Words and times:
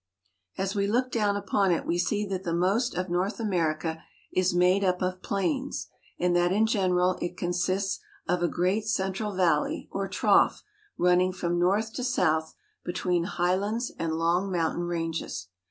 As 0.57 0.73
we 0.73 0.87
look 0.87 1.11
down 1.11 1.37
upon 1.37 1.71
it 1.71 1.85
we 1.85 1.99
see 1.99 2.25
that 2.25 2.43
the 2.43 2.55
most 2.55 2.95
of 2.95 3.07
North 3.07 3.39
America 3.39 4.01
is 4.33 4.51
made 4.51 4.83
up 4.83 4.99
of 5.03 5.21
plains, 5.21 5.89
and 6.17 6.35
that 6.35 6.51
in 6.51 6.65
general 6.65 7.19
it 7.21 7.37
con 7.37 7.51
sists 7.51 7.99
of 8.27 8.41
a 8.41 8.47
great 8.47 8.87
central 8.87 9.31
valley, 9.35 9.87
or 9.91 10.07
trough, 10.07 10.63
running 10.97 11.31
from 11.31 11.59
north 11.59 11.93
to 11.93 12.03
south 12.03 12.55
between 12.83 13.25
high 13.25 13.53
lands 13.55 13.91
and 13.99 14.13
long 14.17 14.51
mountain 14.51 14.85
ranges. 14.85 15.49